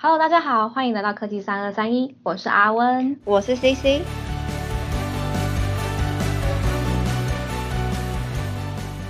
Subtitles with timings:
[0.00, 4.04] Hello，大家好，欢迎来到科技三二三一，我是阿温，我是 CC。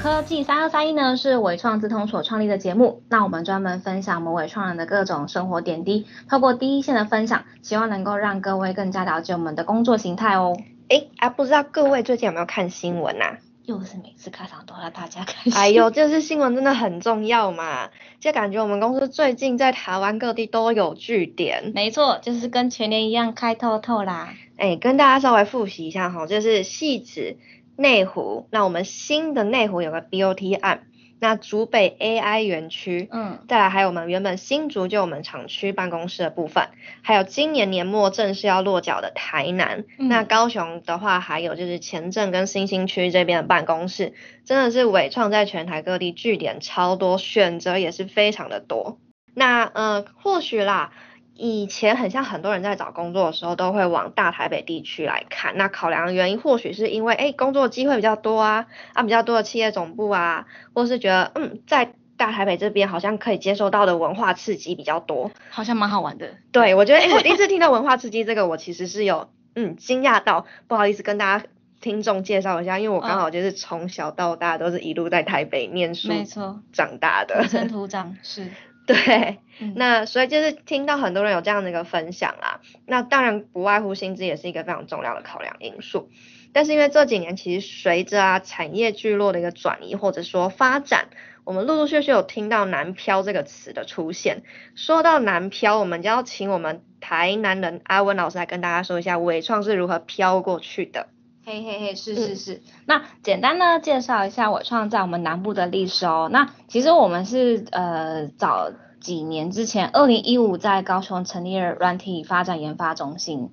[0.00, 10.56] 科技三二三一呢是伟创资通所创立的节目，那我们专门分享我们伟创人的各种生活点滴，透过第一线的分享，希望能够让各位更加了解我们的工作形态哦。
[10.88, 13.36] 哎啊，不知道各位最近有没有看新闻呐？
[13.68, 15.52] 又是每次开场都要大家看。
[15.52, 21.72] 哎呦，就是新闻真的很重要嘛，就感觉我们公司最近在台湾各地都有据点。
[21.74, 24.32] 没错，就是跟全年一样开透透啦。
[24.56, 27.36] 哎，跟大家稍微复习一下哈，就是细致。
[27.76, 30.87] 内湖，那我们新的内湖有个 BOT 案，
[31.20, 36.68] 那竹北 AI 园区，嗯，再来还有我们原本新竹就我们厂区办公室的部分，
[37.02, 48.98] 还有今年年末正式要落脚的台南，那高雄的话还有就是前镇跟新兴区这边的办公室，真的是伟创在全台各地据点超多，选择也是非常的多。
[49.34, 50.92] 那呃，或许啦。
[51.38, 66.34] 以前很像很多人在找工作的时候都会往大台北地区来看，那考量的原因或许是因为哎工作机会比较多啊，啊比较多的企业总部啊，或是觉得嗯在大台北这边好像可以接受到的文化刺激比较多，好像蛮好玩的。
[66.50, 71.46] 对，我觉得哎我第一次听到文化刺激这个，我其实是有嗯惊讶到，不好意思跟大家
[71.80, 78.48] 听众介绍一下，因为我刚好就是从小到大都是一路在台北念书，没错，长大的土生土长是。
[78.88, 79.38] 对，
[79.76, 86.08] 那所以就是听到很多人有这样的一个分享啦，那当然不外乎薪资也是一个非常重要的考量因素。
[86.54, 91.08] 但是因为这几年其实随着啊产业聚落的一个转移或者说发展，
[91.44, 94.42] 我们陆陆续续有听到南漂这个词的出现。
[94.74, 101.08] 说到南漂，我们就要请我们台南人阿文老师来跟大家说一下伟创是如何漂过去的。
[101.48, 102.60] 嘿嘿嘿，是是是。
[102.84, 106.28] 那简单呢介绍一下我创在我们南部的历史哦。
[106.30, 113.48] 那其实我们是呃早几年之前，二零一五在高雄成立了软体发展研发中心。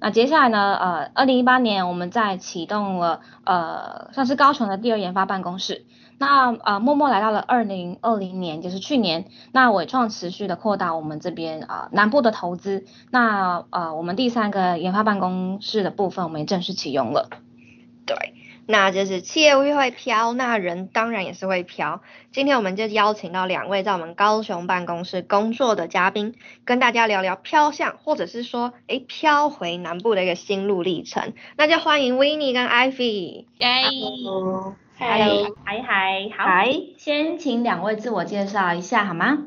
[0.00, 5.84] 那接下来呢，呃，二零一八年我们在启动了呃算是高雄的第二研发办公室。
[6.18, 17.28] 那呃默默来到了二零二零年，就是去年，那伟创持续的扩大我们这边啊南部的投资，那呃我们第三个研发办公室的部分，我们也正式启用了。
[18.06, 18.34] 对，
[18.66, 22.02] 那就是企业会飘，那人当然也是会飘。
[22.32, 31.32] 今天我们就邀请到两位在我们高雄办公室工作的嘉宾，跟大家聊聊飘向，或者是说哎飘回南部的一个心路历程。
[31.56, 33.46] 那就欢迎 w i n n i e 跟 Ivy。
[34.96, 35.18] 嗨，
[35.64, 36.46] 嗨嗨，好，
[36.98, 39.38] 先请两位自我介绍一下好吗？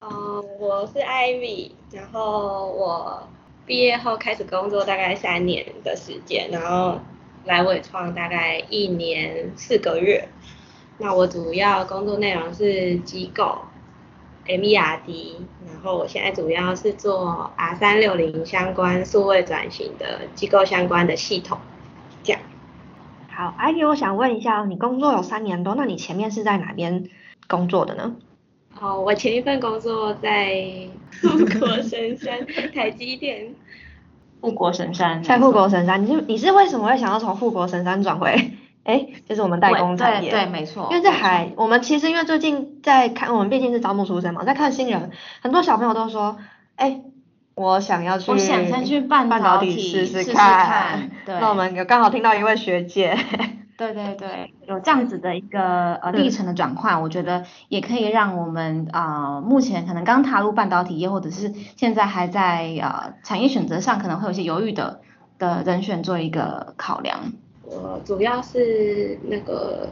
[0.00, 3.28] 哦，我是 Ivy，然后我
[3.66, 6.98] 毕业后开始工作大概三年的时间，然后
[7.44, 10.28] 来伟创大概一年四个月。
[10.98, 13.58] 那我主要工作内容是机构
[14.44, 15.34] MERD，
[15.68, 21.58] 然后我现在主要是做 R 三六零相关数位转型的机构相关的系统，
[22.24, 22.42] 这样。
[23.38, 27.04] 好，艾迪，我想问一下，你工作有三年多，那你前面是在哪边
[27.46, 28.16] 工作的呢？
[28.80, 30.60] 哦，我前一份工作在
[31.22, 31.28] 富
[31.60, 32.44] 国神山，
[32.74, 33.54] 台积电。
[34.40, 35.22] 富国神山。
[35.22, 38.54] 在富国神山，你是你是为什么会想要从富国神山转回？
[38.82, 40.32] 哎，就是我们代工产业。
[40.32, 40.88] 对对，没错。
[40.90, 45.12] 因为这还，我们其实因为最近在看，我们毕竟是招募出身嘛，在看新人，
[45.42, 46.38] 很多小朋友都说，
[46.74, 47.02] 哎。
[47.58, 51.10] 我想要去，我想先去半导体试试看。
[51.26, 53.18] 对，那我们有刚好听到一位学姐。
[53.76, 65.00] 对对对，有这样子的一个呃历程的转换，我觉得也可以让我们啊目前可能刚踏入半导体业，或者是现在还在呃产业选择上可能会有些犹豫的
[65.38, 67.18] 的人选做一个考量。
[67.64, 69.88] 我主要是那个。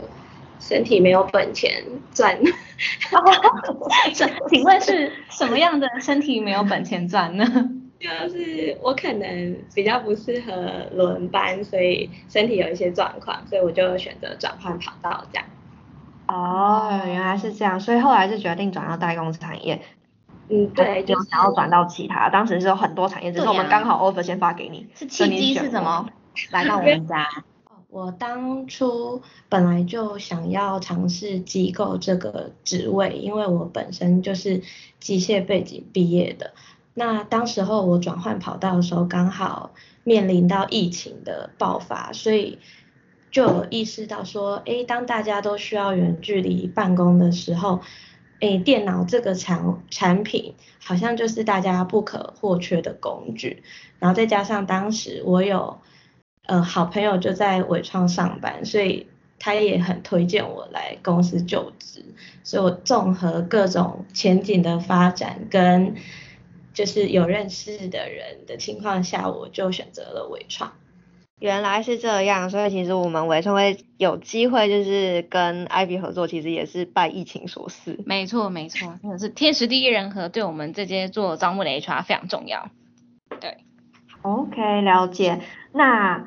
[0.58, 1.84] 身体没有本钱
[2.14, 2.38] 赚，
[4.48, 7.44] 请问是什么样的身体没有本钱赚呢？
[7.98, 15.46] 就是我可能比较不适合轮班，所以身体有一些状况，所以我就选择转换跑道这样。
[16.28, 19.80] 哦，原来是这样，所以后来是决定转到代工产业。
[20.48, 24.86] 嗯，对，就想要转到其他，当时是有很多产业，只是我们刚好 offer 先发给你。
[24.94, 26.06] 是契机是什么？
[26.50, 27.26] 来到我们家。
[27.96, 34.60] 我当初本来就想要尝试机构这个职位，因为我本身就是
[35.00, 36.52] 机械背景毕业的。
[36.92, 39.72] 那当时候我转换跑道的时候，刚好
[40.04, 42.58] 面临到疫情的爆发，所以
[43.30, 47.80] 就有意识到说，哎，当大家都需要远距离办公的时候，
[48.40, 50.54] 哎，电脑这个产产品
[50.84, 53.62] 好像就是大家不可或缺的工具。
[53.98, 55.78] 然后再加上当时我有。
[56.46, 59.06] 呃，好朋友就在伟创上班，所以
[59.38, 62.04] 他也很推荐我来公司就职。
[62.42, 65.96] 所以我综合各种前景的发展跟
[66.72, 70.72] 就是有认识的人的情况下，我就选择了伟创。
[71.38, 77.98] 原来是这样，所以其实我们伟创会有机会就是跟 Ivy 合作，其实也是拜疫情所赐。
[78.06, 82.70] 没错没错，真的是天时地利人和，对我们这些做招募的 HR 非常重要。
[83.40, 83.58] 对
[84.22, 85.40] ，OK，了解。
[85.72, 86.26] 那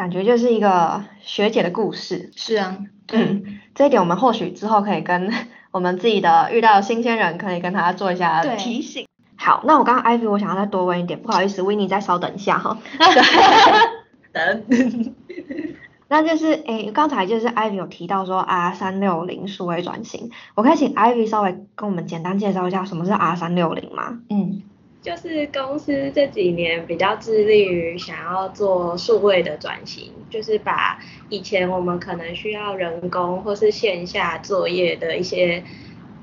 [0.00, 2.30] 感觉就是一个学姐的故事。
[2.34, 2.78] 是啊，
[3.12, 5.30] 嗯，这一点我们或许之后可以跟
[5.72, 9.06] 我们自己的遇到新鲜人，可以跟他做一下提醒。
[9.36, 12.78] 好，那我刚刚 Ivy 我想要再多问一点，不好意思 w i n n 再稍等一下哈。
[14.32, 14.64] 等，
[16.08, 24.18] 那就是诶，刚才就是 Ivy 有提到说 R 三六零数位转型，我可以请 Ivy 稍微跟我们简单介绍一下什么是 R 三六零吗？
[24.30, 24.62] 嗯，
[25.02, 30.98] 就是公司这几年比较致力于想要做数位的转型，就是把
[31.28, 35.64] 以前我们可能需要人工或是线下作业的一些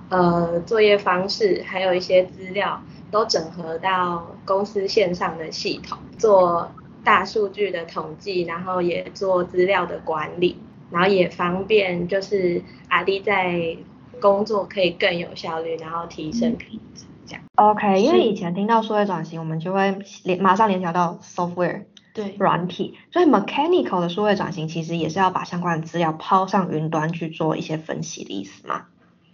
[0.09, 2.81] 呃作业方式，还有一些资料，
[3.11, 6.71] 都整合到公司线上的系统做。
[7.03, 10.57] 大数据的统计，然后也做资料的管理，
[10.91, 13.77] 然后也方便就是阿弟在
[14.19, 17.43] 工作可以更有效率，然后提升品质这样。
[17.55, 21.83] OK，因为以前听到数位转型，我们就会联马上联想到 software，
[22.13, 28.85] 对，软体，所以 mechanical 的数位转型其实也是要把相关的资料抛上云端去做一些分析的意思吗？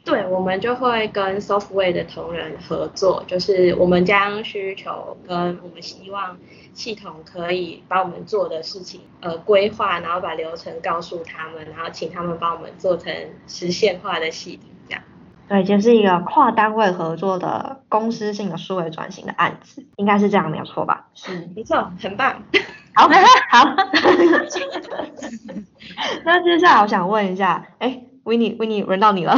[0.05, 6.37] 对，我们就会跟 software 的同仁合作，就是我们将需求跟我们希望
[6.73, 13.13] 系统可以帮我们做的事情，呃，规划，然后把流程告诉他们，然后请他们帮我们做成
[13.47, 14.69] 实现化的系统。
[15.47, 21.07] 对，就是一个跨单位合作的公司性的数位转型的案子，应该是这样，没有错吧？
[21.13, 22.41] 是，没错，很棒。
[22.95, 23.07] 好，
[23.49, 23.75] 好。
[26.23, 29.35] 那接下来我想问一下，哎，Winnie，Winnie，轮到你了。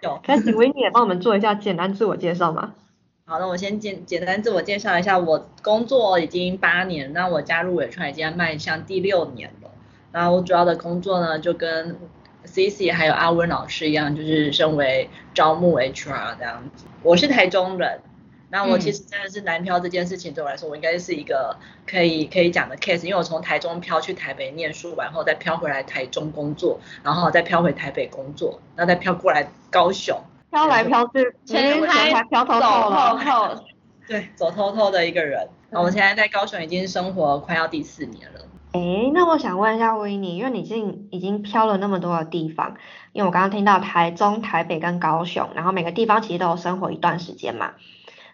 [0.00, 2.72] 有可以请维尼也帮我们做一下简单自我介绍吗？
[3.24, 9.70] 好，那我先简简单自我介绍一下，我工作已经八年，那我加入伟创已经迈向第六年了。
[10.12, 11.96] 那我主要的工作呢，就跟
[12.44, 16.84] C C 还有阿温老师一样，就是身为招募 HR 这样子。
[17.02, 18.00] 我是台中人。
[18.50, 21.56] 那我其实真的是南漂这件事情对我来说，我应该是一个
[21.86, 33.64] 可以可以讲的 case，因为我从台中漂去台北念书，然后再漂回来台中工作，然后再漂回台北工作，然后再漂过来高雄，漂来漂去，全台漂透透了，
[34.06, 35.48] 对，走透透的一个人。
[35.70, 38.40] 那我现在在高雄已经生活快要第四年了。
[38.72, 42.76] 哎，那我想问一下维尼，因为你已经已经飘了那么多的地方，
[43.12, 47.72] 因为我刚刚听到台中、台北跟高雄，然后每个地方其实都有生活一段时间嘛。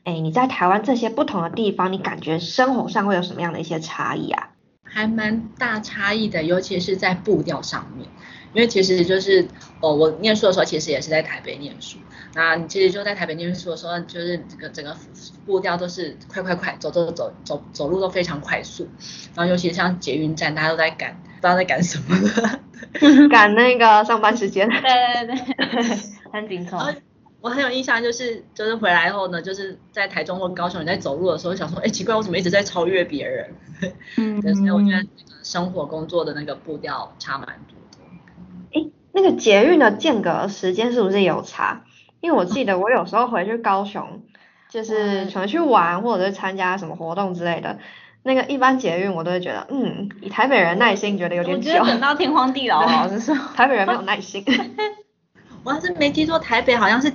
[0.05, 4.51] 哎，你在台湾这些不同的地方，你感觉生活上会有什么样的一些差异啊？
[4.85, 8.09] 还蛮大差异的，尤其是在步调上面。
[8.53, 9.47] 因为其实就是，
[9.81, 11.99] 哦，我念书的时候其实也是在台北念书。
[12.35, 14.97] 那你其实就在台北念书的时候，就是整个整个
[15.47, 18.87] 步调都是快快快，走走走走走路都非常快速。
[19.35, 24.69] 然后尤其像捷运站，大家都在赶，不知道在赶什么赶那个上班时间。
[24.69, 24.81] 对
[25.27, 25.97] 对对，
[26.33, 26.79] 很紧凑。
[27.41, 33.55] 我很有印象，就是就是回来后呢，就是在台中或高雄，你在走路的时候想说，哎，奇怪，我怎么一直在超越别人？
[34.17, 35.07] 嗯， 所以我觉得
[35.43, 37.78] 生活工作的那个步调差蛮多
[39.13, 41.83] 那个捷运的间隔时间是不是有差？
[42.21, 44.23] 因为我记得我有时候回去高雄，
[44.69, 47.79] 就是可能去玩或者是参加什么活动之类的，
[48.23, 51.71] 那个一般捷运我都会觉得，嗯，以台北人耐心觉得有点久。
[51.81, 54.45] 我等到天荒地老老实说， 台北人没有耐心。
[55.65, 57.13] 我还是没记错，台北好像是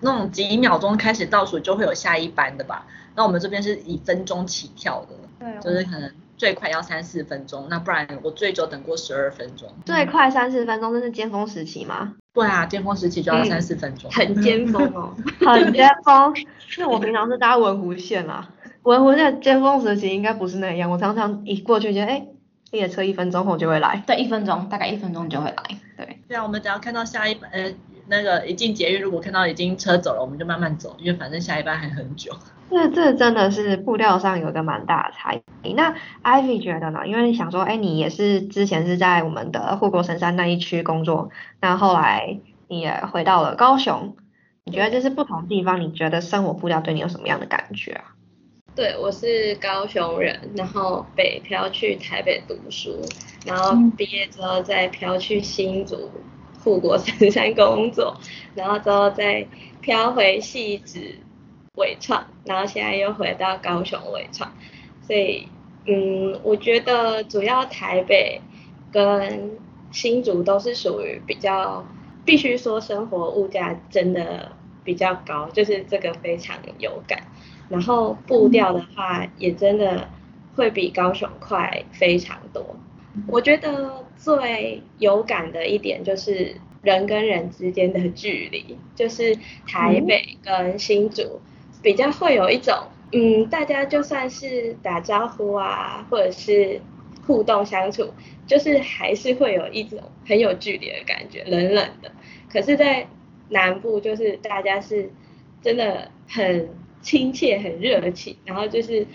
[0.00, 2.86] 那种几秒钟开始倒数就会有下一班的吧？
[3.14, 5.08] 那我们这边是以分钟起跳的，
[5.40, 9.68] 对，就是可能最快要三四分钟，那不然我最久等过十二分钟。
[9.84, 12.14] 最快三四分钟，这是尖峰时期吗？
[12.32, 15.12] 对啊，尖峰时期就要三四分钟，很尖峰哦，
[15.44, 16.32] 很尖峰。
[16.78, 18.48] 因为我平常是搭文湖线啦，
[18.84, 22.26] 文湖线尖峰时期应该不是那样，我常常一过去就哎。
[22.70, 26.18] 列车一分钟后就会来，对，一分钟，大概一分钟就会来，对。
[26.28, 27.72] 对啊，我们只要看到下一班，呃，
[28.08, 32.32] 那个一进捷运，如果看到已经车走了，我们就慢慢走，因为反正下一班还很久。
[32.70, 35.72] 那这真的是步调上有个蛮大的差异。
[35.72, 37.06] 那 Ivy 觉得呢？
[37.06, 42.38] 因为想说，哎，你也是之前是在我们的护国神山那一区工作，那后来
[42.68, 44.16] 你也回到了高雄，
[44.64, 48.12] 你觉得这是不同地方，你觉得生活步调对你有什么样的感觉啊？
[48.74, 53.00] 对，我是高雄人，然后北漂去台北读书，
[53.46, 56.10] 然后毕业之后再漂去新竹
[56.68, 58.14] 护国神山工作，
[58.54, 59.46] 然后之后再
[59.80, 61.00] 漂回戏子
[61.76, 64.52] 伟创，然后现在又回到高雄伟创，
[65.00, 65.48] 所以
[65.86, 68.42] 嗯，我觉得主要台北
[68.92, 69.58] 跟
[69.90, 71.86] 新竹都是属于比较，
[72.26, 74.52] 必须说生活物价真的
[74.84, 77.22] 比较高，就是这个非常有感。
[77.70, 80.08] 然后步调的话也真的
[80.54, 82.76] 会比高雄快非常多。
[83.26, 91.40] 我觉得最有感的一点就是人跟人之间的距离，就是台北跟新竹
[91.82, 92.74] 比较会有一种，
[93.12, 96.80] 嗯，大家就算是打招呼啊，或者是
[97.26, 98.12] 互动相处，
[98.46, 102.10] 就是还是会有一种很有距离的感觉，冷冷的。
[102.50, 103.06] 可是，在
[103.50, 105.10] 南部就是大家是
[105.62, 106.68] 真的很
[107.00, 109.06] 亲切、很热情，然后就是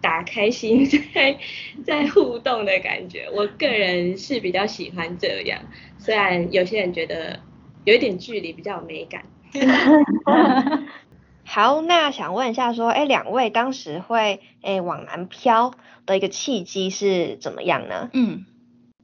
[0.00, 1.38] 打开心 在
[1.84, 3.28] 在互动的感觉。
[3.34, 5.60] 我个人是比较喜欢这样，
[5.98, 7.40] 虽然有些人觉得
[7.84, 9.24] 有一点距离比较有美感。
[11.44, 15.72] 好，那想问一下，说，哎，两位当时会哎往南漂
[16.04, 18.10] 的一个契机是怎么样呢？
[18.12, 18.44] 嗯，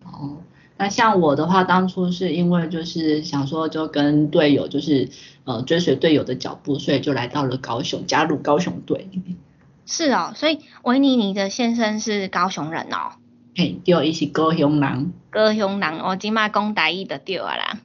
[0.05, 0.43] 哦。
[0.77, 5.09] 那像我的话，当初是因为就是想说，就跟队友就是
[5.45, 9.09] 呃追随队友的脚步，所以就来到了高雄，加入高雄队。
[9.87, 13.13] 是哦，所以维尼尼的先生是高雄人哦。
[13.57, 15.13] 嘿，对，伊是高雄人。
[15.31, 17.79] 高雄人，我今麦讲台语的对啊啦。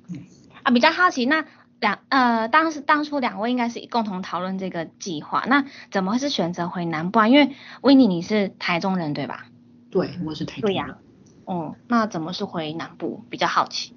[0.63, 1.45] 啊，比较好奇，那
[1.79, 7.27] 两呃当时当初两位应该是共同讨论这个计划，那怎么会是选择回南部啊？
[7.27, 9.45] 因为维尼你是台中人对吧？
[9.91, 10.67] 对，我是台中。
[10.67, 10.97] 对呀。
[11.45, 13.25] 哦，那怎么是回南部？
[13.29, 13.93] 比较好奇。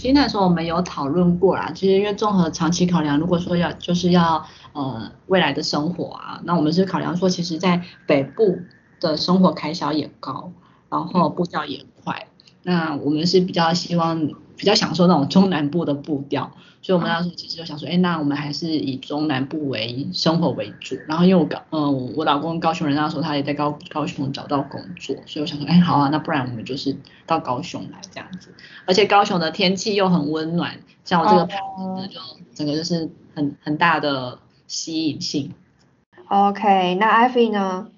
[0.00, 8.60] 其实那时候我们有讨论过啦，其实因为综合长期考量，如果说要就是要呃未来的生活啊，那我们是考量说，其实在北部
[9.00, 10.52] 的生活开销也高，
[10.88, 12.28] 然后步调也快，
[12.62, 14.30] 那我们是比较希望。
[14.58, 16.50] 比较享受那种中南部的步调，
[16.82, 20.96] 所以我们那时候其实就想说，哎，那我们还是以中南部为生活为主。
[21.06, 28.52] 然后因为我高，嗯，我老公高雄人，那时候他也在高高雄找到工作，所以我想说，哎，好啊，那不然我们就是到高雄来这样子。
[28.84, 32.20] 而且高雄的天气又很温暖，像我这个牌子就
[32.54, 35.52] 整个就是很很大的吸引性。
[36.26, 37.88] OK，那 Ivy 呢？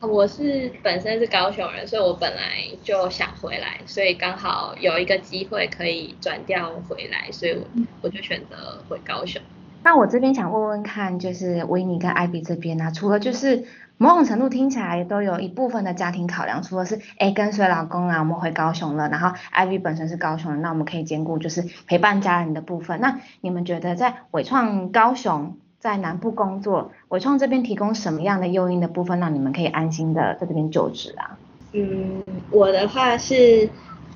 [0.00, 7.66] 我是本身是高雄人，所以我本来就想回来，所以刚好有一个机会可以转调回来，所以我
[8.02, 9.42] 我就选择回高雄。
[9.82, 13.64] 那我这边想问问看，就是维尼跟艾比这边呢，除了就是
[13.96, 23.00] 某种程度听起来都有一部分的家庭考量，除了是哎跟随老公啊，我们回高雄了，然后艾比本身是高雄人，那我们可以兼顾就是陪伴家人的部分。
[23.00, 25.56] 那你们觉得在伟创高雄？
[25.78, 31.38] 在南部工作，伟创这边提供什么样的诱因的部分，让你们可以安心的在这边就职啊？
[31.72, 33.68] 嗯，我的话是，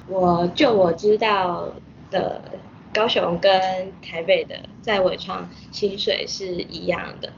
[0.09, 1.69] 我就我知道
[2.11, 2.43] 的，
[2.93, 3.61] 高雄跟
[4.03, 7.33] 台北的在伟创薪水是一样的，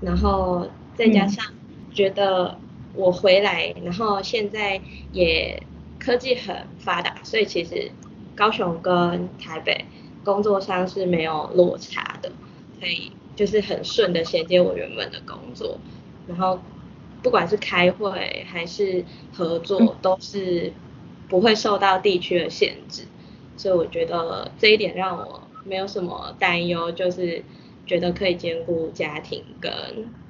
[0.00, 0.66] 然后
[0.96, 1.44] 再加上
[1.92, 2.58] 觉得
[2.94, 4.80] 我回来，然后现在
[5.12, 5.62] 也
[6.00, 7.92] 科技很发达，所以其实
[8.34, 9.84] 高雄跟台北
[10.24, 12.32] 工作上是没有落差的，
[12.80, 13.12] 可以。
[13.38, 15.78] 就是很顺的衔接我原本的工作，
[16.26, 16.60] 然后
[17.22, 20.72] 不管是开会还是合作，都是
[21.28, 23.04] 不会受到地区的限制，
[23.56, 27.44] 所以我觉得这一点让我没有什么担忧，就是
[27.86, 29.70] 觉得可以兼顾家庭跟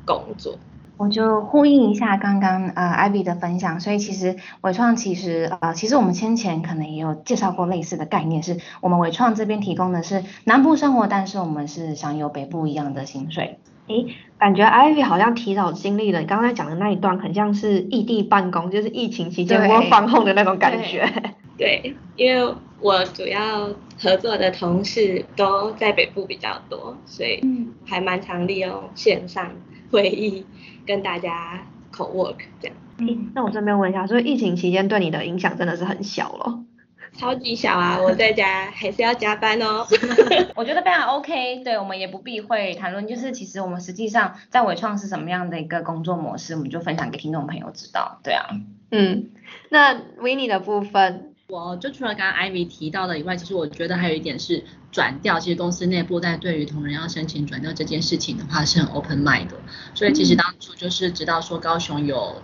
[0.04, 0.58] 工作。
[0.98, 13.58] 我就呼应一下刚刚呃艾比的分享，所以其实伟创其实呃其实我们先前可能也有介绍过类似的概念，是我们伟创这边提供的是南部生活，但是我们是享有北部一样的薪水。
[13.86, 14.06] 诶，
[14.38, 21.10] 感觉艾比好像提早经历了你刚才讲的那一段，很像是异地办公，就是疫情期间我放空的那种感觉。
[21.56, 27.42] 对，因为我主要合作的同事都在北部比较多，所以
[27.86, 29.52] 还蛮常利用线上
[29.90, 30.46] 会议。
[30.86, 32.76] 跟大家 co work 这样。
[32.96, 36.64] 嗯，那我顺便问一下，所以疫情期间对你的影响真的是很小了？
[37.14, 39.86] 超级小啊， 我在家还是要加班哦。
[40.56, 48.18] 我觉得非常 OK，对我们也不避讳谈论，就是其实我们实际上在伟创是什么样的一个工作模式，我们就分享给听众朋友知道。
[48.22, 48.46] 对啊，
[48.90, 49.28] 嗯，
[49.68, 51.27] 那 Winnie 的部分。
[51.50, 54.62] 我就除了刚刚 Ivy 提到的以外，其实我觉得还有一点是
[54.92, 55.40] 转调。
[55.40, 59.56] 其实公司内部在对于同仁要申请转调这件事情的话，是很 open mind 的。
[59.94, 62.42] 所以其实当初就是知道说高雄有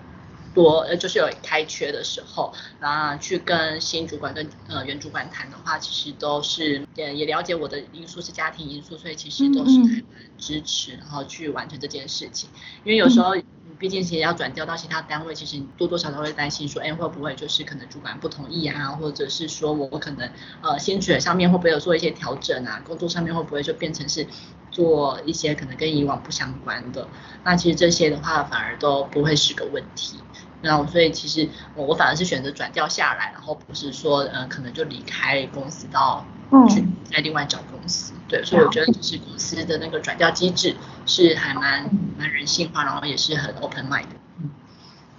[0.54, 10.02] 多呃，就是有开缺的时候，然后去跟新主管跟呃原主管谈的话，其实都是也也了解我的因素是家庭因素，所以其实都是还蛮
[10.38, 12.48] 支持，然后去完成这件事情。
[12.84, 13.36] 因为有时候。
[13.78, 20.30] 毕竟其实要转调到其他单位，其实多多少少会担心说，哎，会不会就是可能主管不同意啊，或者是说我可能
[20.62, 24.26] 呃薪水上面会不会有做一些调整啊，工作上面会不会就变成是
[24.70, 27.06] 做一些可能跟以往不相关的？
[27.44, 30.18] 那其实这些的话反而都不会是个问题。
[30.62, 36.24] 那所以其实我我反而是选择转调下来，然后不是说呃可能就离开公司到
[36.70, 38.14] 去再另外找公司。
[38.34, 40.74] 对，所以我觉得就是公司的那个转调机制
[41.06, 41.88] 是还蛮
[42.18, 44.16] 蛮人性化，然后也是很 open mind 的。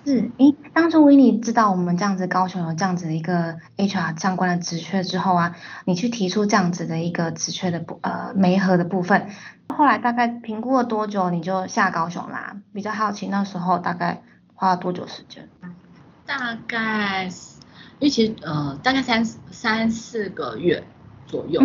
[0.05, 5.55] 是，诶，当初维尼知道我们这样子高雄有这样子的一个 HR 相关的职缺之后啊，
[5.86, 9.29] 你去提出这样子的一个职缺的部呃媒合的部分，
[9.69, 12.57] 后来大概评估了多久你就下高雄啦？
[12.74, 14.22] 比较好奇那时候大概
[14.53, 15.50] 花了多久时间？
[16.27, 17.24] 大概，
[18.00, 20.84] 因为其实呃大概三三四个月
[21.25, 21.62] 左右，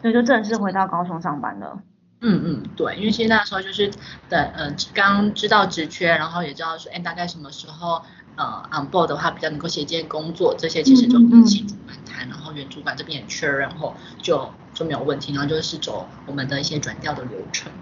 [0.00, 1.80] 所以就正式回到高雄上班了。
[2.22, 3.90] 嗯嗯，对，因为其实那时候就是
[4.28, 8.02] 等呃刚知道职缺，然后也知道说，哎，大概什么时候
[8.36, 17.72] 呃 on board 的话比较能够衔接工作，这些其实就跟新主管谈，然后原主管这边也确认后，就就没有问题，然后就是走我们的一些转调的流程。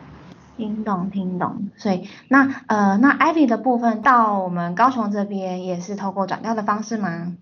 [0.57, 7.37] 听懂听懂，所以那呃那 Ivy 的部分到我们高雄这边也是透过转调的方式吗？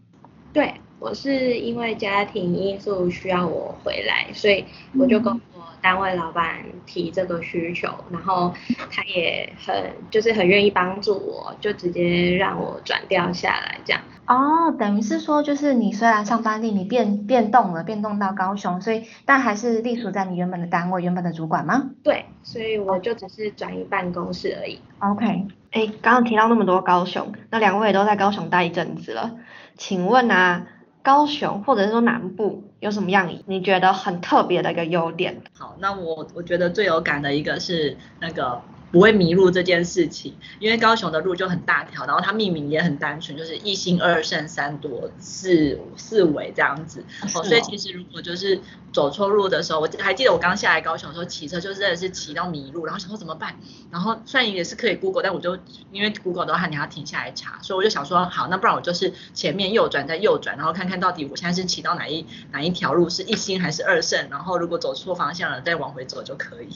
[0.53, 4.65] 对，我是因为家庭因素需要我回来，所以
[4.99, 5.41] 我就跟我。
[5.83, 8.53] 单位老板提这个需求，然后
[8.91, 14.03] 他也很就是很愿意帮助我，就直接让我转调下来这样。
[14.27, 21.91] 哦，等于是说就是你虽然上班地你变变动了，变动到高雄，所以但还是隶属在你原本的单位原本的主管吗？
[22.03, 24.81] 对，所以我就只是转移办公室而已。
[24.99, 29.37] OK，哎，刚刚提到那么多高雄，那两位都在高雄待一阵子了，
[29.77, 30.67] 请问啊？
[31.07, 35.41] 高雄或者是说南部有什么样你觉得很特别的一个优点？
[35.57, 38.61] 好，那我我觉得最有感的一个是那个。
[38.97, 47.05] 不会迷路这件事情，因为高雄的路就很大条，然后它命名也很单纯，就是一心二圣三多四四尾这样子。
[47.35, 48.59] 哦，所以其实如果就是
[48.95, 53.55] 走错路的时候，我还记得我刚下来高雄的时候骑车，就真的是骑到迷路，然后想说怎么办？
[53.91, 55.59] 然后虽然也是可以 Google，但我就
[55.93, 66.69] 因为 Google 的话你要停下来查，所以我就想说好，那不然我就是前面右转再右转，然后看看到底我现在是骑到哪一哪一条路是一心还是二圣，然后如果走错方向了再往回走就可以。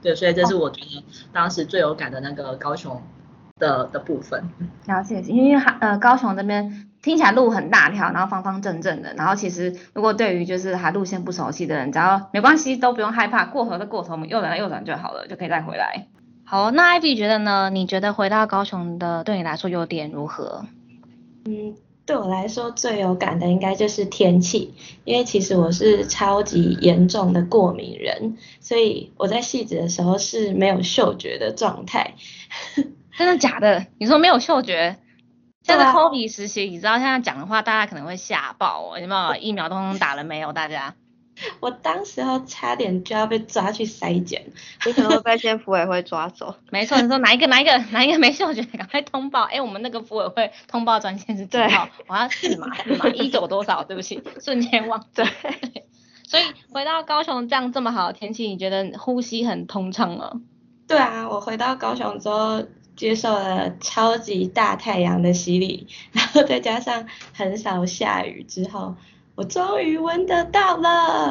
[0.00, 3.02] 对，所以这是我觉得当时最有感的那个高雄
[3.58, 4.44] 的的部分。
[4.86, 16.06] 了解，因为呃高雄这边听起来路很大条，然后方方正正的，然后其实如果对于就是还路线不熟悉的人，只要没关系都不用害怕，过河的过头，我们右转右转就好了，就可以再回来。
[16.44, 17.68] 好，那艾比觉得呢？
[17.70, 20.64] 你觉得回到高雄的对你来说优点如何？
[21.44, 21.74] 嗯。
[22.08, 24.72] 对我来说最有感的应该就是天气，
[25.04, 32.14] 因为其实我是超级严重的过敏人，所以我在戏子的时候是没有嗅觉的状态。
[33.18, 33.84] 真的假的？
[33.98, 34.96] 你说没有嗅觉？
[35.62, 38.98] 现在 COVID 实习，你知道现在讲的话，大家可能会吓爆哦。
[38.98, 40.54] 有没有疫苗通打了没有？
[40.54, 40.94] 大家？
[41.60, 44.44] 我当时候差点就要被抓去筛检，
[44.86, 46.54] 你可能会被县府委会抓走。
[46.70, 49.42] 没错，你说哪一个哪一个哪一个没嗅觉，赶快通报。
[49.42, 51.88] 哎，我们那个服委会通报专线是几号？
[52.06, 53.84] 我要四码四码 一九多少？
[53.84, 55.04] 对不起，瞬间忘。
[55.14, 55.26] 对。
[56.24, 60.40] 所以回到高雄这样这么好的天气，你觉得呼吸很通畅吗？
[60.86, 62.62] 对啊，我回到高雄之后，
[62.96, 68.94] 接受了超级大太阳的洗礼，然后再加上很少下雨之后。
[69.38, 71.30] 我终于闻得到了，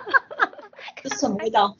[1.02, 1.68] 这什么味道？
[1.68, 1.76] 好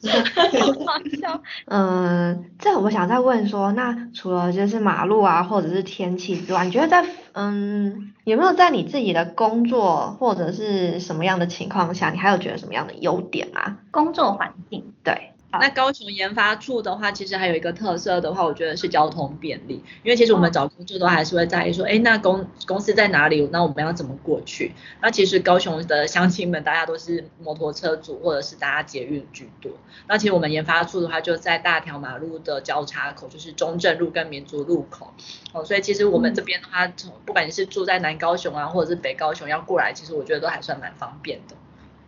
[1.19, 1.41] 笑。
[1.65, 13.79] 嗯， 这我想再问说，那除了就是马路啊，或者是天气之外，你觉得在嗯有没有在你自己的工作或者是什么样的情况下，你还有觉得什么样的优点吗？
[13.89, 15.31] 工作环境，对。
[15.51, 19.83] 那高雄研发处的话，其实还有一个特色的话，我觉得是交通便利。
[20.03, 23.49] 因为其实我们找工作都还是会在意说，哎，那公公司在哪里？
[23.51, 24.73] 那我们要怎么过去？
[25.01, 29.71] 那其实高雄的乡亲们，大家都是摩托车主或者是搭捷运居多。
[30.07, 35.11] 那其实我们研发处的话，就在大条马路的交叉口，就是中正路跟民族路口。
[35.51, 41.55] 哦，所以其实我们这边的话，从不管你是住在南高雄啊，或者是北高雄要过来，其实我觉得都还算蛮方便的。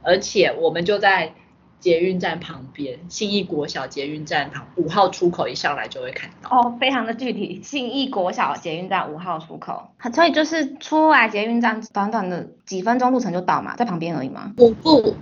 [0.04, 1.34] 而且我们就在。
[1.82, 6.50] 捷运站旁边，信义国小捷运站旁五号出口一上来就会看到。
[6.50, 14.54] 哦，非常的具体，信义国小捷运站五号出口，所以就是出来捷运站短短的几分钟路程就到嘛，在旁边而已嘛？
[14.58, 15.16] 五步，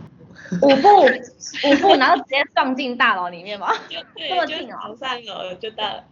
[0.61, 3.67] 五步，五步，然后直接撞进大楼里面吗？
[4.17, 6.03] 这么近哦，三楼就到了。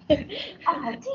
[0.65, 1.11] 哦，好近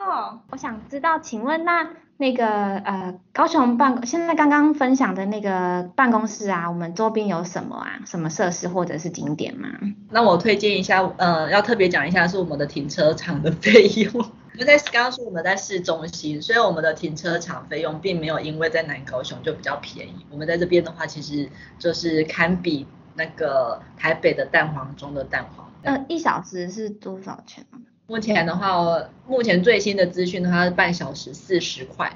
[0.00, 0.40] 哦。
[0.50, 1.88] 我想知道，请问那。
[2.18, 8.00] 那个呃，高雄办公现在刚刚分享的那个办公室啊，我们周边有什么啊？
[8.06, 9.68] 什么设施或者是景点吗？
[10.10, 14.10] 那我推荐一下，呃，要特别讲一下是我们的停车场的费用。
[14.56, 20.24] 我们在刚刚说我们在市中心，所以我们的停车场费用并没有因为在南高雄就比较便宜。
[20.30, 21.46] 我们在这边的话，其实
[21.78, 25.70] 就是堪比那个台北的蛋黄中的蛋黄。
[25.82, 27.76] 呃，一小时是多少钱啊？
[28.06, 32.10] 目前的话，目前最新的资讯的话是半小时四十块，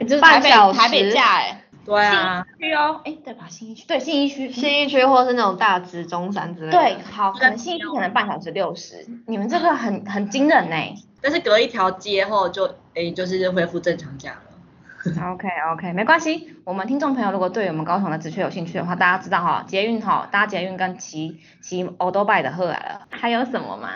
[0.00, 3.46] 就是台北台北价哎，对啊，区哦，哎，对吧？
[3.50, 6.78] 新一区，对，新一区，新一区或是那种大直中山之类的。
[6.78, 10.76] 对，好，可能新一区可能半小时六十，你们这个很很惊人呢。
[11.28, 15.22] 但是隔一条街后就，哎，就是恢复正常价了。
[15.32, 16.54] OK OK，没关系。
[16.62, 23.08] 我们听众朋友如果对我们高雄的职缺有兴趣的话，大家知道哈，捷运哈，搭捷运跟骑骑 o d o b i 的喝来了。
[23.10, 23.94] 还有什么吗？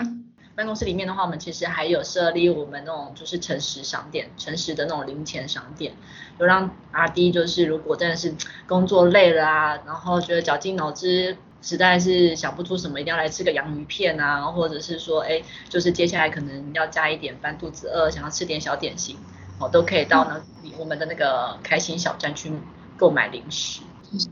[0.56, 5.92] 办公室里面的话，我们其实还有设立我们那种就是诚实商店，诚实的那种零钱商店，
[6.36, 8.34] 就让阿 D 就是如果真的是
[8.66, 19.16] 工作累了啊，然后觉得绞尽脑汁，实在是想不出什么，一定要来吃个洋芋片啊，或者是说，哎，就是接下来可能要加一点饭，肚子饿，想要吃点小点心，
[19.58, 20.40] 哦，都可以到那
[20.78, 22.52] 我们的那个开心小站去
[22.96, 23.82] 购买零食。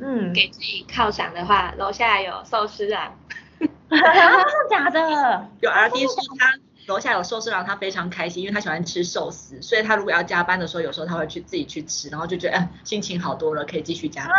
[0.00, 3.12] 嗯，给自己犒赏的话，楼下有寿司啊。
[3.90, 4.10] 真的
[4.68, 5.48] 假的？
[5.60, 14.34] 有 R D 是他楼下有寿司郎，他非常开心，因为他喜欢吃寿司，所以他如果要加班的时候，有时候他会去自己去吃，然后就觉得哎心情好多了，可以继续加班。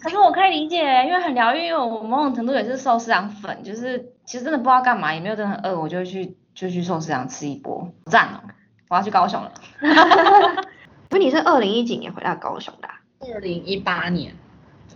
[0.00, 8.40] 可是我可以理解，因为很疗愈，因为我某种程度也是寿司郎粉，就是其实真的不知道干嘛，也没有真的很饿，我就去就去寿司郎吃一波，赞哦！
[8.90, 9.52] 我要去高雄了。
[11.10, 12.88] 所以你是二零一几年回到高雄的？
[13.32, 14.34] 二零一八年。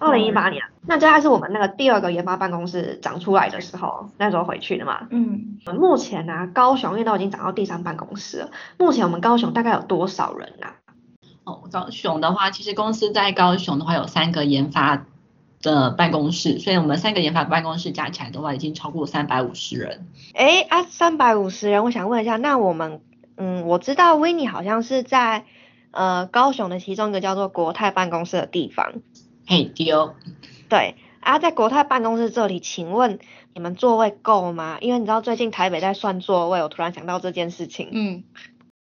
[0.00, 5.06] 二零一八年，那这还是我们那个第二个研发办公室长出来的时候，那时候回去的嘛。
[5.10, 5.58] 嗯。
[5.78, 8.50] 目前呢，高雄因为都已经长到第三办公室了。
[8.78, 10.74] 目前我们高雄大概有多少人啊？
[11.44, 15.04] 哦，高雄的话，其实公司在高雄的话有三个研发
[15.60, 20.06] 的办公室，所以我们三个研发办公室加起来的话，已经超过三百五十人。
[20.34, 23.02] 哎啊，三百五十人，我想问一下，那我们，
[23.36, 25.44] 嗯，我知道威尼好像是在
[25.90, 28.94] 呃高雄的其中一个叫做国泰办公室的地方。
[29.50, 30.14] 嘿，丢。
[30.68, 33.18] 对啊，在国泰办公室这里，请问
[33.52, 34.78] 你们座位够吗？
[34.80, 37.88] 因为你知道最近台北在算座位，我突然想到这件事情。
[37.90, 38.22] 嗯。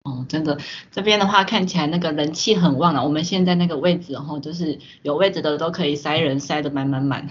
[0.04, 0.58] 哦，真的，
[0.92, 3.02] 这边的话看起来那个人气很旺啊。
[3.02, 7.28] 我们现在那个位置哈，就是有位置的都可以塞人，塞得满满满。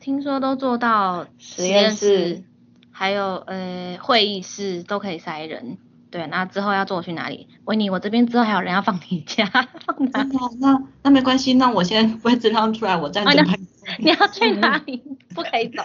[0.00, 2.42] 听说都做到实验室，
[2.90, 5.78] 还有呃会议室都可以塞人。
[6.14, 7.48] 对，那之后要坐去哪里？
[7.64, 9.44] 维尼，我这边之后还有人要放你家，
[9.84, 10.24] 放哪？
[10.60, 13.58] 那那没关系，那我先位置让出来，我站着拍。
[13.98, 15.02] 你要去哪里？
[15.34, 15.82] 不可以走。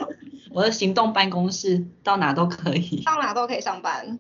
[0.52, 3.02] 我的行动办公室到哪都可以。
[3.04, 4.20] 到哪都可以上班。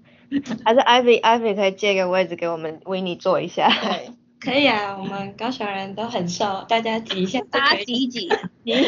[0.65, 3.69] 还是 Ivy，Ivy 可以借个位置给我们维尼坐一下。
[3.69, 7.39] 对，可以啊，我们高雄人都很瘦，大家挤一下。
[7.51, 8.27] 大家挤一挤，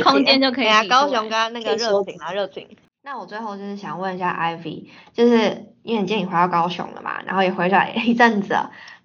[0.03, 0.67] 空间就可以。
[0.67, 2.67] 啊，高雄刚刚那个热情啊，热情。
[3.04, 8.56] 那我最后就是想问一下 Ivy，就是因为你今天你回到高雄了嘛，然后也回来一阵子，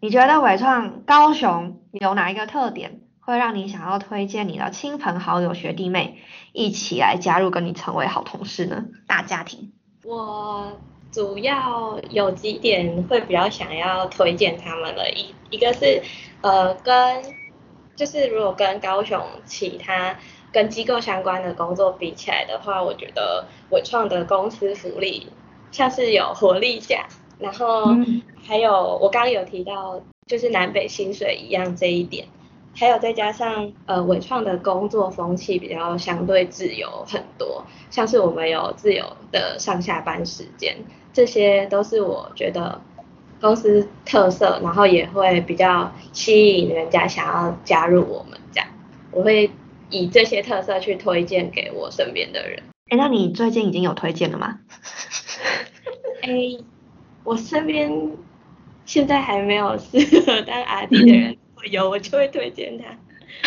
[0.00, 6.18] 你觉得伟创高雄有哪一个特点会让你想要推荐你的亲朋好友学弟妹
[6.52, 8.84] 一起来加入，跟你成为好同事呢？
[9.06, 9.72] 大家庭。
[10.04, 10.78] 我
[11.10, 16.02] 主要有几点会比较想要推荐他们的，一一个是
[16.42, 17.22] 呃跟
[17.96, 20.16] 就是如果跟高雄其他。
[20.56, 25.26] 跟机构相关的工作比起来的话，我觉得伟创的公司福利
[25.70, 26.98] 像是有活力奖，
[27.38, 27.94] 然后
[28.42, 32.26] 还有我刚刚有提到就是南北薪水一样这一点，
[32.74, 40.74] 还有再加上呃伟创的工作风气比较相对自由很多，像是我们有自由的上下班时间，
[41.12, 42.80] 这些都是我觉得
[43.42, 48.66] 公司特色，然后也会比较吸引人家想要加入我们这样，
[49.10, 49.50] 我会。
[49.90, 52.62] 以这些特色去推荐给我身边的人。
[52.88, 54.60] 哎，那你最近已经有推荐了吗？
[56.22, 56.30] 哎，
[57.24, 57.90] 我身边
[58.84, 61.36] 现在还没有适合当阿弟的人，
[61.70, 62.84] 有我就会推荐他。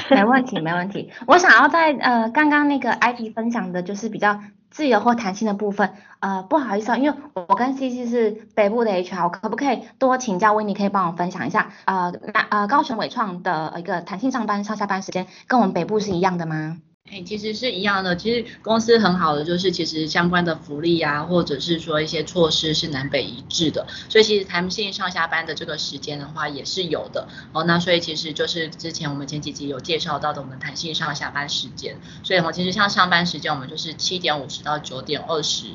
[0.16, 1.10] 没问题，没问题。
[1.26, 4.40] 我想要在呃刚刚那个 IP 分享的就是比较。
[4.80, 16.78] 自由或弹性的部分，呃，不好意思啊，因为我跟 C C 是北部的 H R，可不可以多请教威尼，可以帮我分享一下，呃，那呃高雄伟创的一个弹性上班上下班时间，跟我们北部是一样的吗？
[17.12, 18.16] 哎，其实是一样的。
[18.16, 23.88] 其实公司很好的就是，其实相关的福利啊，或者是说一些措施是南北一致的。
[24.08, 27.64] 所以其实弹性上下班的这个时间的话也是有的哦。
[27.64, 31.96] 那所以其实就是之前我们前几集有介绍到的我们弹性上下班时间。
[32.24, 35.68] 所以我，其实像上班时间我们就是七点五十到九点二十。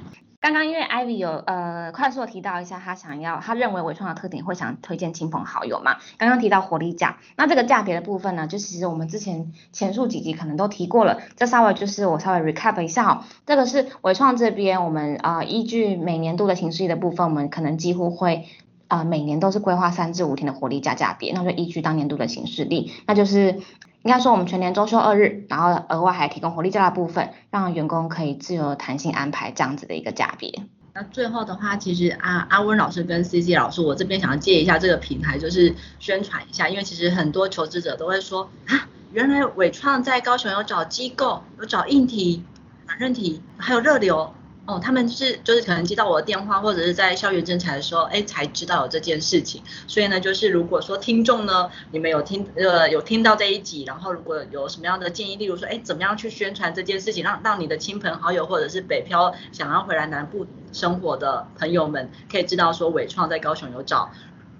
[0.44, 5.96] 刚刚因为 Ivy 有呃快速的提到一下，他想要他认为伟创的特点会想推荐亲朋好友嘛？
[6.18, 13.24] 刚刚提到活力价，那这个价别的部分呢，就其实我们之前前述几集可能都提过了，这稍微就是我稍微 recap 一下哦。
[13.46, 18.44] 这个是伟创这边我们啊依据每年度的形式的部分，我们可能几乎会
[18.88, 23.62] 啊每年都是规划三至五天的活力价价别，那就依据当年度的形式力，那就是。
[24.04, 30.62] 应该说，我们全年周休二日，然后额外还提供活力假的部分，让员工可以自由弹性安排这样子的一个价别。
[30.92, 38.86] 那最后的话，其实阿阿温老师跟 C C 老师，我这边想要借一下这个平台，就是宣传一下，因为其实很多求职者都会说啊。
[39.12, 42.44] 原来伟创在高雄有找机构，有找硬体、
[42.86, 44.34] 软韧体，还有热流。
[44.66, 49.62] 哦，他们是就是可能接到我的电话，或者是在校园征才的时候，哎，才知道有这件事情。
[49.86, 64.10] 所以呢，就是如果说听众呢，你们有听呃有听到这一集，然后如果有什么样的建议，例如说，哎，怎么样去宣传这件事情，让让你的亲朋好友或者是北漂想要回来南部生活的朋友们，可以知道说伟创在高雄有找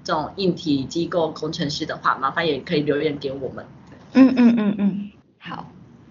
[0.05, 3.65] 这种硬体机构工程师的话，麻烦也可以留言给我们。
[4.13, 5.71] 嗯嗯嗯嗯，好，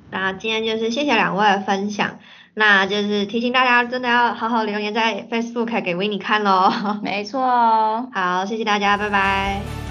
[0.10, 2.17] 那今天就是谢谢两位的分享。
[2.56, 6.72] 那就是提醒大家，真的要好好留言在 Facebook 给维尼看喽。
[7.02, 8.08] 没错哦。
[8.13, 9.83] 好，谢谢大家，拜拜。